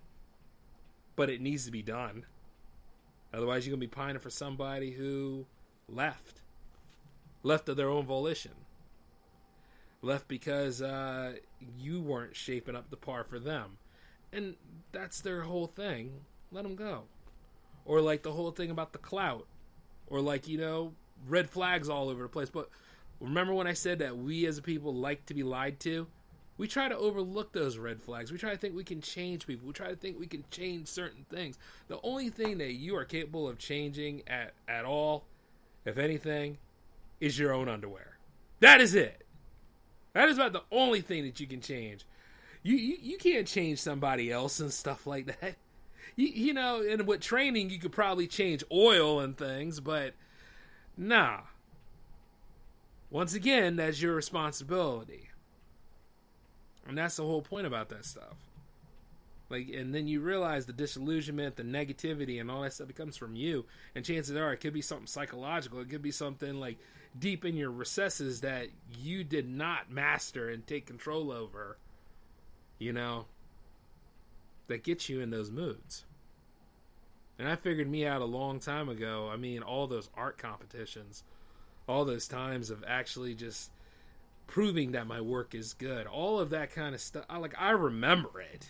[1.16, 2.26] but it needs to be done.
[3.32, 5.46] Otherwise you're gonna be pining for somebody who
[5.88, 6.42] left.
[7.44, 8.54] Left of their own volition.
[10.02, 11.34] Left because uh,
[11.78, 13.78] you weren't shaping up the par for them.
[14.32, 14.56] And
[14.92, 16.22] that's their whole thing.
[16.52, 17.04] Let them go
[17.86, 19.48] or like the whole thing about the clout,
[20.08, 20.94] or like you know
[21.28, 22.50] red flags all over the place.
[22.50, 22.70] But
[23.20, 26.08] remember when I said that we as a people like to be lied to?
[26.56, 28.32] We try to overlook those red flags.
[28.32, 29.66] We try to think we can change people.
[29.68, 31.58] We try to think we can change certain things.
[31.88, 35.26] The only thing that you are capable of changing at at all,
[35.84, 36.60] if anything,
[37.20, 38.18] is your own underwear.
[38.60, 39.26] That is it.
[40.14, 42.06] That is about the only thing that you can change.
[42.62, 45.56] You, you you can't change somebody else and stuff like that
[46.16, 50.14] you, you know, and with training, you could probably change oil and things, but
[50.98, 51.42] nah.
[53.10, 55.30] Once again, that's your responsibility.
[56.88, 58.36] And that's the whole point about that stuff.
[59.50, 63.36] Like, and then you realize the disillusionment, the negativity, and all that stuff comes from
[63.36, 63.66] you.
[63.94, 65.80] And chances are, it could be something psychological.
[65.80, 66.80] It could be something like
[67.18, 71.78] deep in your recesses that you did not master and take control over.
[72.80, 73.26] You know,
[74.68, 76.06] that gets you in those moods.
[77.40, 79.30] And I figured me out a long time ago.
[79.32, 81.24] I mean, all those art competitions,
[81.88, 83.72] all those times of actually just
[84.48, 87.26] proving that my work is good, all of that kind of stuff.
[87.30, 88.70] I, like I remember it.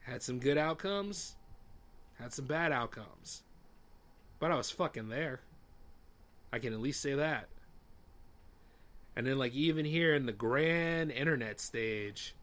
[0.00, 1.36] Had some good outcomes,
[2.14, 3.42] had some bad outcomes.
[4.38, 5.40] But I was fucking there.
[6.52, 7.48] I can at least say that.
[9.16, 12.34] And then like even here in the grand internet stage,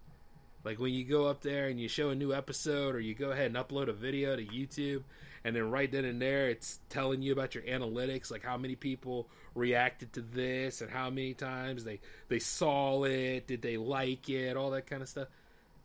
[0.63, 3.31] like when you go up there and you show a new episode or you go
[3.31, 5.03] ahead and upload a video to YouTube
[5.43, 8.75] and then right then and there it's telling you about your analytics, like how many
[8.75, 11.99] people reacted to this and how many times they
[12.29, 15.27] they saw it, did they like it, all that kind of stuff.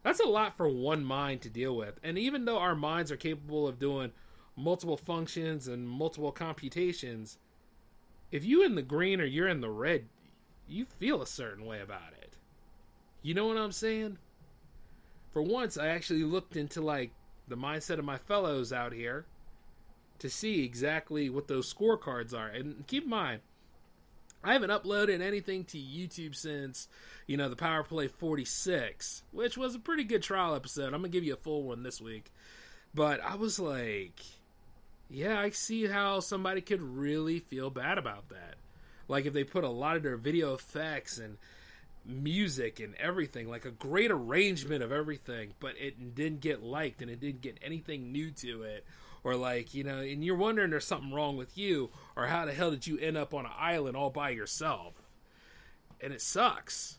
[0.04, 1.98] That's a lot for one mind to deal with.
[2.04, 4.12] And even though our minds are capable of doing
[4.56, 7.38] multiple functions and multiple computations,
[8.30, 10.06] if you in the green or you're in the red,
[10.68, 12.34] you feel a certain way about it.
[13.22, 14.18] You know what I'm saying?
[15.32, 17.10] For once, I actually looked into like
[17.46, 19.26] the mindset of my fellows out here
[20.18, 22.48] to see exactly what those scorecards are.
[22.48, 23.40] And keep in mind,
[24.42, 26.88] I haven't uploaded anything to YouTube since,
[27.26, 30.86] you know, the Power Play 46, which was a pretty good trial episode.
[30.86, 32.32] I'm going to give you a full one this week.
[32.94, 34.20] But I was like,
[35.10, 38.54] yeah, I see how somebody could really feel bad about that.
[39.08, 41.38] Like if they put a lot of their video effects and
[42.08, 47.10] music and everything, like a great arrangement of everything, but it didn't get liked and
[47.10, 48.84] it didn't get anything new to it.
[49.22, 52.52] Or like, you know, and you're wondering there's something wrong with you, or how the
[52.52, 54.94] hell did you end up on an island all by yourself?
[56.00, 56.98] And it sucks.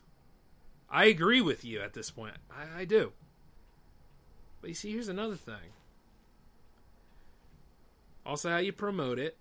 [0.88, 2.34] I agree with you at this point.
[2.50, 3.12] I, I do.
[4.60, 5.72] But you see, here's another thing.
[8.26, 9.36] Also, how you promote it.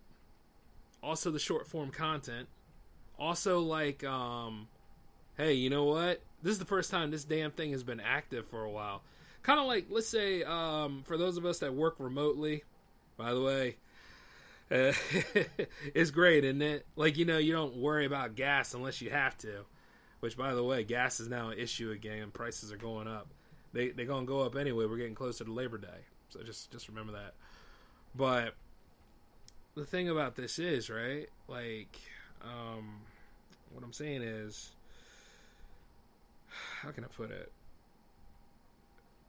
[1.03, 2.47] Also, the short form content.
[3.19, 4.67] Also, like, um,
[5.39, 6.21] hey, you know what?
[6.43, 9.01] This is the first time this damn thing has been active for a while.
[9.41, 12.63] Kind of like, let's say, um, for those of us that work remotely,
[13.17, 13.77] by the way,
[14.71, 14.93] Uh,
[15.95, 16.85] it's great, isn't it?
[16.95, 19.65] Like you know, you don't worry about gas unless you have to.
[20.19, 23.29] Which, by the way, gas is now an issue again, prices are going up.
[23.73, 24.85] They they're gonna go up anyway.
[24.85, 27.33] We're getting closer to Labor Day, so just just remember that.
[28.15, 28.53] But
[29.75, 31.97] the thing about this is right, like,
[32.43, 33.01] um,
[33.71, 34.71] what I'm saying is,
[36.81, 37.51] how can I put it?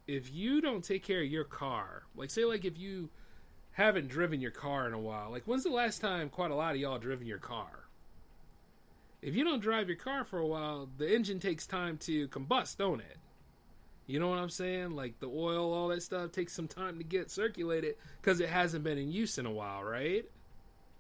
[0.07, 3.11] If you don't take care of your car, like say, like if you
[3.73, 6.75] haven't driven your car in a while, like when's the last time quite a lot
[6.75, 7.81] of y'all driven your car?
[9.23, 12.79] if you don't drive your car for a while, the engine takes time to combust,
[12.79, 13.19] don't it?
[14.07, 14.93] You know what I'm saying?
[14.93, 18.83] Like the oil, all that stuff takes some time to get circulated because it hasn't
[18.83, 20.25] been in use in a while, right?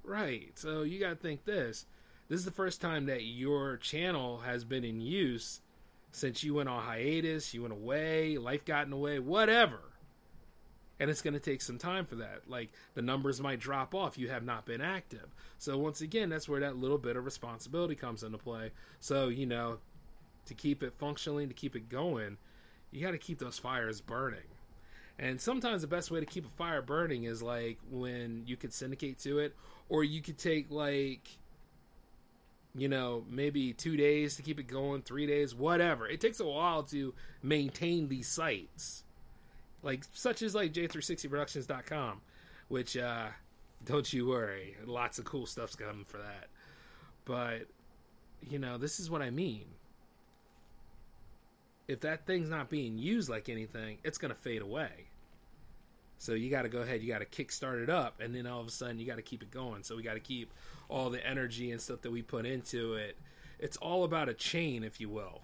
[0.04, 0.52] Right.
[0.54, 1.86] So you got to think this.
[2.28, 5.60] This is the first time that your channel has been in use
[6.12, 9.80] since you went on hiatus, you went away, life got in the way, whatever
[11.00, 12.42] and it's going to take some time for that.
[12.46, 14.18] Like the numbers might drop off.
[14.18, 15.34] You have not been active.
[15.58, 18.70] So once again, that's where that little bit of responsibility comes into play.
[19.00, 19.78] So you know,
[20.44, 22.36] to keep it functioning, to keep it going,
[22.92, 24.40] you got to keep those fires burning.
[25.18, 28.72] And sometimes the best way to keep a fire burning is like when you could
[28.72, 29.56] syndicate to it,
[29.88, 31.28] or you could take like,
[32.74, 36.06] you know, maybe two days to keep it going, three days, whatever.
[36.06, 39.04] It takes a while to maintain these sites
[39.82, 42.20] like such as like J360productions.com,
[42.68, 43.28] which uh,
[43.84, 46.48] don't you worry, lots of cool stuff's coming for that.
[47.24, 47.68] But
[48.42, 49.64] you know, this is what I mean.
[51.88, 55.08] If that thing's not being used like anything, it's gonna fade away.
[56.20, 58.60] So you got to go ahead, you got to kickstart it up, and then all
[58.60, 59.82] of a sudden you got to keep it going.
[59.82, 60.52] So we got to keep
[60.90, 63.16] all the energy and stuff that we put into it.
[63.58, 65.40] It's all about a chain, if you will.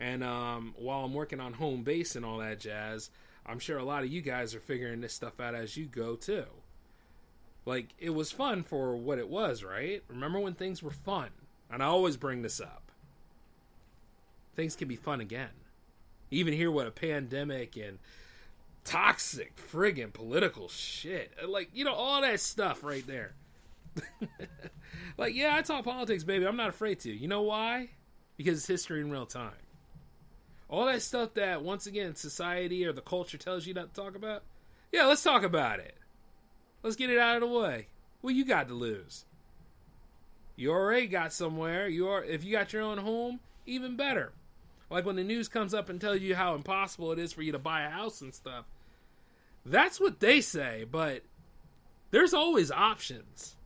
[0.00, 3.10] And um, while I'm working on home base and all that jazz,
[3.46, 6.16] I'm sure a lot of you guys are figuring this stuff out as you go
[6.16, 6.46] too.
[7.64, 10.02] Like it was fun for what it was, right?
[10.08, 11.28] Remember when things were fun?
[11.70, 12.90] And I always bring this up.
[14.56, 15.50] Things can be fun again.
[16.32, 18.00] Even here with a pandemic and
[18.84, 21.32] toxic friggin' political shit.
[21.46, 23.32] Like, you know, all that stuff right there.
[25.18, 26.46] like, yeah, I talk politics, baby.
[26.46, 27.12] I'm not afraid to.
[27.12, 27.90] You know why?
[28.36, 29.52] Because it's history in real time
[30.72, 34.16] all that stuff that once again society or the culture tells you not to talk
[34.16, 34.42] about
[34.90, 35.94] yeah let's talk about it
[36.82, 37.86] let's get it out of the way
[38.22, 39.26] what you got to lose
[40.56, 44.32] you already got somewhere you are if you got your own home even better
[44.92, 47.52] like when the news comes up and tells you how impossible it is for you
[47.52, 48.64] to buy a house and stuff
[49.64, 51.22] that's what they say but
[52.12, 53.56] there's always options.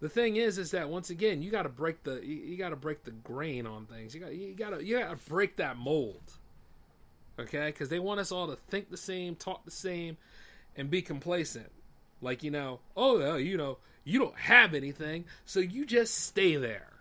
[0.00, 2.76] The thing is is that once again you got to break the you, got to
[2.76, 4.14] break the grain on things.
[4.14, 6.22] You got you got to you got to break that mold
[7.40, 7.66] okay?
[7.66, 10.16] Because they want us all to think the same talk the same
[10.76, 11.72] and be complacent.
[12.20, 16.92] Like you know oh you know you don't have anything so you just stay there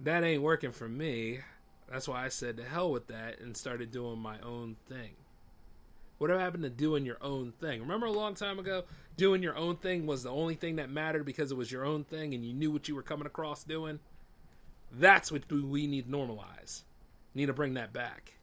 [0.00, 1.40] that ain't working for me
[1.90, 5.14] that's why i said to hell with that and started doing my own thing
[6.20, 7.80] Whatever happened to doing your own thing?
[7.80, 8.84] Remember a long time ago,
[9.16, 12.04] doing your own thing was the only thing that mattered because it was your own
[12.04, 14.00] thing and you knew what you were coming across doing?
[14.92, 16.82] That's what we need to normalize.
[17.34, 18.34] Need to bring that back.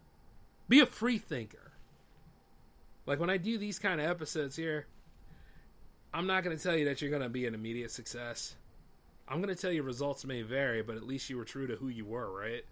[0.68, 1.74] Be a free thinker.
[3.06, 4.88] Like when I do these kind of episodes here,
[6.12, 8.56] I'm not going to tell you that you're going to be an immediate success.
[9.28, 11.76] I'm going to tell you results may vary, but at least you were true to
[11.76, 12.64] who you were, right?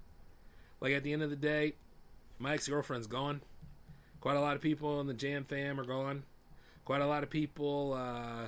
[0.80, 1.74] Like at the end of the day,
[2.40, 3.42] my ex girlfriend's gone.
[4.22, 6.24] Quite a lot of people in the Jam fam are gone.
[6.86, 8.48] Quite a lot of people uh,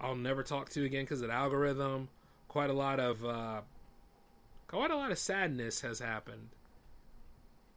[0.00, 2.08] I'll never talk to again because of the algorithm.
[2.46, 3.60] Quite a lot of uh,
[4.68, 6.48] quite a lot of sadness has happened.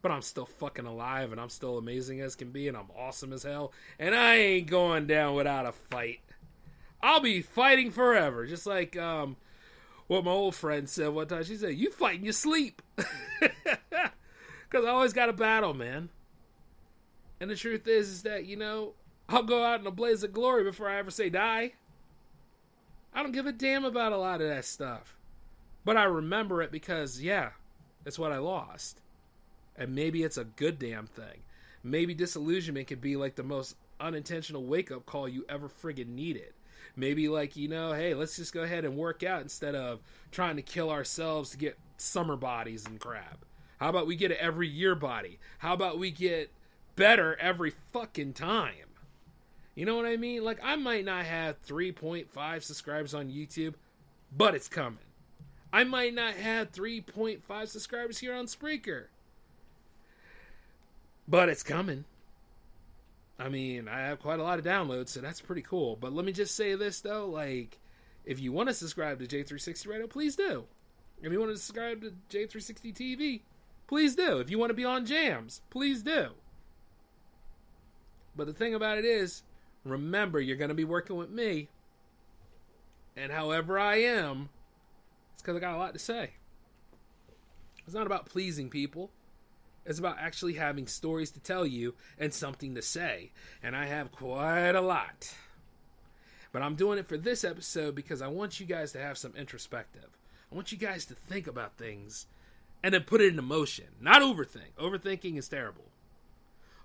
[0.02, 3.32] But I'm still fucking alive and I'm still amazing as can be and I'm awesome
[3.32, 3.72] as hell.
[3.98, 6.20] And I ain't going down without a fight.
[7.02, 8.46] I'll be fighting forever.
[8.46, 9.36] Just like um,
[10.06, 11.44] what my old friend said one time.
[11.44, 12.82] She said, You fight in your sleep.
[14.72, 16.08] Because I always got a battle, man.
[17.38, 18.94] And the truth is, is that you know
[19.28, 21.74] I'll go out in a blaze of glory before I ever say die.
[23.12, 25.14] I don't give a damn about a lot of that stuff,
[25.84, 27.50] but I remember it because yeah,
[28.06, 29.02] it's what I lost,
[29.76, 31.42] and maybe it's a good damn thing.
[31.82, 36.54] Maybe disillusionment could be like the most unintentional wake up call you ever friggin' needed.
[36.94, 40.56] Maybe like you know, hey, let's just go ahead and work out instead of trying
[40.56, 43.44] to kill ourselves to get summer bodies and crap.
[43.78, 45.38] How about we get an every year body?
[45.58, 46.50] How about we get
[46.96, 48.74] better every fucking time.
[49.74, 50.44] You know what I mean?
[50.44, 53.74] Like, I might not have 3.5 subscribers on YouTube,
[54.36, 54.98] but it's coming.
[55.72, 59.04] I might not have 3.5 subscribers here on Spreaker,
[61.26, 62.04] but it's coming.
[63.38, 65.96] I mean, I have quite a lot of downloads, so that's pretty cool.
[65.96, 67.78] But let me just say this though, like,
[68.24, 70.64] if you want to subscribe to J360 Radio, please do.
[71.22, 73.40] If you want to subscribe to J360 TV,
[73.86, 74.38] please do.
[74.38, 76.28] If you want to be on jams, please do.
[78.36, 79.42] But the thing about it is,
[79.84, 81.68] remember, you're going to be working with me.
[83.16, 84.48] And however I am,
[85.34, 86.30] it's because I got a lot to say.
[87.84, 89.10] It's not about pleasing people.
[89.84, 93.32] It's about actually having stories to tell you and something to say.
[93.62, 95.34] And I have quite a lot.
[96.52, 99.34] But I'm doing it for this episode because I want you guys to have some
[99.36, 100.16] introspective.
[100.50, 102.26] I want you guys to think about things
[102.82, 103.86] and then put it into motion.
[104.00, 104.74] Not overthink.
[104.78, 105.84] Overthinking is terrible.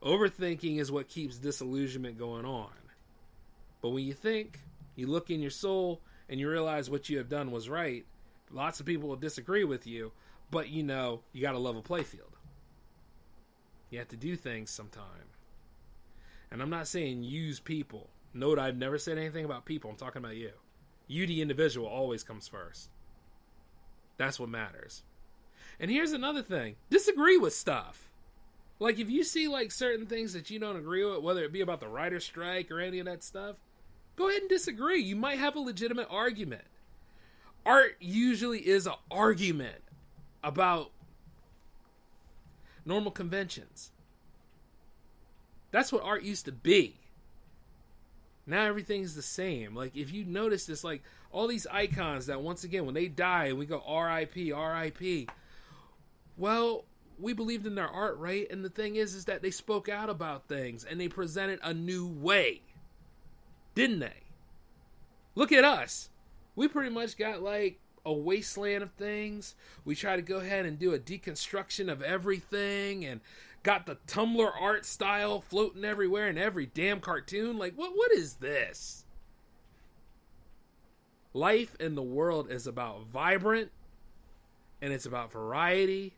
[0.01, 2.71] Overthinking is what keeps disillusionment going on.
[3.81, 4.59] But when you think,
[4.95, 8.05] you look in your soul, and you realize what you have done was right,
[8.51, 10.11] lots of people will disagree with you,
[10.51, 12.26] but you know, you got to love a playfield.
[13.89, 15.31] You have to do things sometime.
[16.51, 18.09] And I'm not saying use people.
[18.33, 19.89] Note I've never said anything about people.
[19.89, 20.51] I'm talking about you.
[21.07, 22.89] You, the individual, always comes first.
[24.17, 25.03] That's what matters.
[25.79, 28.09] And here's another thing disagree with stuff.
[28.79, 31.61] Like, if you see, like, certain things that you don't agree with, whether it be
[31.61, 33.55] about the writer strike or any of that stuff,
[34.15, 35.01] go ahead and disagree.
[35.01, 36.65] You might have a legitimate argument.
[37.65, 39.81] Art usually is an argument
[40.43, 40.91] about
[42.87, 43.91] normal conventions.
[45.71, 46.95] That's what art used to be.
[48.45, 49.75] Now everything's the same.
[49.75, 53.45] Like if you notice this, like all these icons that once again when they die
[53.45, 54.53] and we go R.I.P.
[54.53, 55.27] R.I.P.
[56.37, 56.85] Well,
[57.19, 58.49] we believed in their art, right?
[58.49, 61.73] And the thing is, is that they spoke out about things and they presented a
[61.73, 62.61] new way,
[63.75, 64.23] didn't they?
[65.35, 66.09] Look at us.
[66.55, 69.53] We pretty much got like a wasteland of things.
[69.83, 73.19] We try to go ahead and do a deconstruction of everything and
[73.63, 77.57] got the Tumblr art style floating everywhere in every damn cartoon.
[77.57, 79.03] Like what what is this?
[81.33, 83.71] Life in the world is about vibrant
[84.81, 86.15] and it's about variety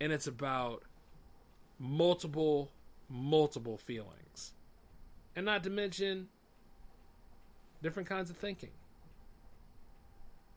[0.00, 0.84] and it's about
[1.78, 2.70] multiple
[3.10, 4.54] multiple feelings.
[5.34, 6.28] And not to mention
[7.82, 8.70] different kinds of thinking.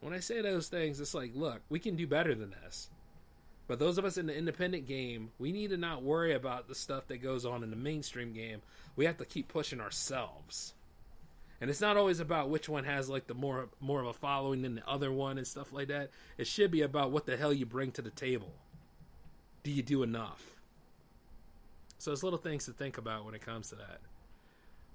[0.01, 2.89] When I say those things, it's like, look, we can do better than this.
[3.67, 6.75] But those of us in the independent game, we need to not worry about the
[6.75, 8.61] stuff that goes on in the mainstream game.
[8.95, 10.75] We have to keep pushing ourselves.
[11.59, 14.61] And it's not always about which one has like the more more of a following
[14.61, 16.11] than the other one and stuff like that.
[16.37, 18.53] It should be about what the hell you bring to the table.
[19.63, 20.43] Do you do enough?
[21.97, 23.99] So it's little things to think about when it comes to that.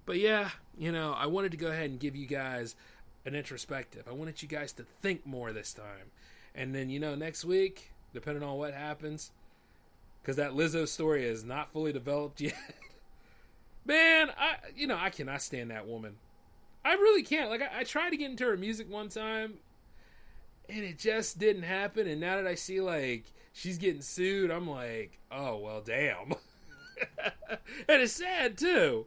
[0.05, 2.76] But yeah, you know, I wanted to go ahead and give you guys
[3.25, 4.05] an introspective.
[4.09, 6.12] I wanted you guys to think more this time.
[6.55, 9.31] And then, you know, next week, depending on what happens,
[10.21, 12.55] because that Lizzo story is not fully developed yet.
[13.85, 16.16] Man, I you know I cannot stand that woman.
[16.85, 17.51] I really can't.
[17.51, 19.55] Like I, I, tried to get into her music one time,
[20.68, 22.07] and it just didn't happen.
[22.07, 26.35] And now that I see like she's getting sued, I'm like, oh well, damn.
[27.89, 29.07] and it's sad too.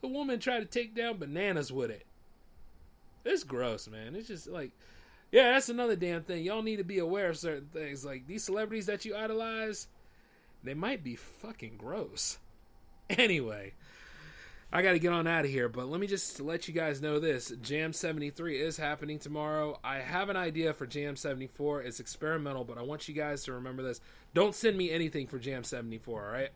[0.00, 2.06] The woman tried to take down bananas with it.
[3.24, 4.14] It's gross, man.
[4.14, 4.72] It's just like,
[5.32, 6.44] yeah, that's another damn thing.
[6.44, 8.04] Y'all need to be aware of certain things.
[8.04, 9.88] Like these celebrities that you idolize,
[10.62, 12.38] they might be fucking gross.
[13.10, 13.74] Anyway,
[14.72, 17.02] I got to get on out of here, but let me just let you guys
[17.02, 19.78] know this Jam 73 is happening tomorrow.
[19.84, 21.82] I have an idea for Jam 74.
[21.82, 24.00] It's experimental, but I want you guys to remember this.
[24.32, 26.48] Don't send me anything for Jam 74, all right?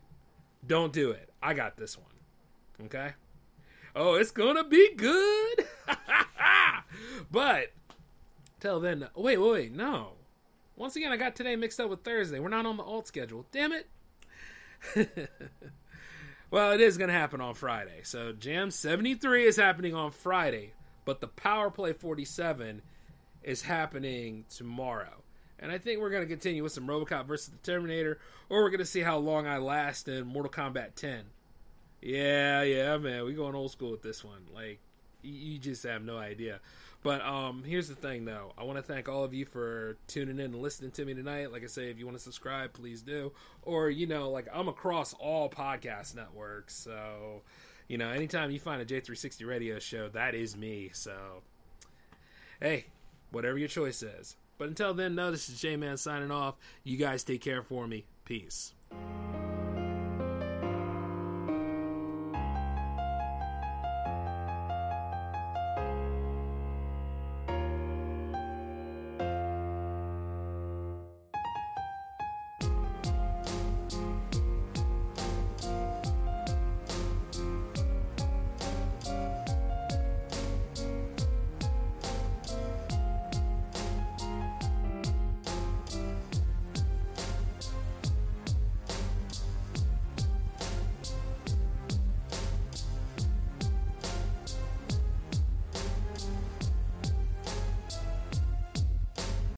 [0.65, 1.29] Don't do it.
[1.41, 2.87] I got this one.
[2.87, 3.11] Okay?
[3.95, 5.65] Oh, it's going to be good.
[7.31, 7.71] but
[8.59, 10.13] till then, wait, wait, wait, no.
[10.75, 12.39] Once again, I got today mixed up with Thursday.
[12.39, 13.45] We're not on the alt schedule.
[13.51, 13.87] Damn it.
[16.51, 17.99] well, it is going to happen on Friday.
[18.03, 22.81] So Jam 73 is happening on Friday, but the Power Play 47
[23.43, 25.23] is happening tomorrow.
[25.59, 28.69] And I think we're going to continue with some Robocop versus the Terminator, or we're
[28.69, 31.25] going to see how long I last in Mortal Kombat 10.
[32.01, 34.43] Yeah, yeah, man, we going old school with this one.
[34.53, 34.79] Like,
[35.21, 36.61] you just have no idea.
[37.01, 38.51] But um, here's the thing, though.
[38.57, 41.51] I want to thank all of you for tuning in and listening to me tonight.
[41.51, 43.31] Like I say, if you want to subscribe, please do.
[43.63, 47.41] Or you know, like I'm across all podcast networks, so
[47.87, 50.91] you know, anytime you find a J360 radio show, that is me.
[50.93, 51.41] So,
[52.59, 52.85] hey,
[53.31, 54.35] whatever your choice is.
[54.57, 56.55] But until then, no, this is J Man signing off.
[56.83, 58.05] You guys take care for me.
[58.25, 58.73] Peace.